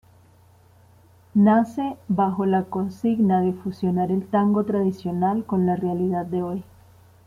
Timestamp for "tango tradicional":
4.27-5.45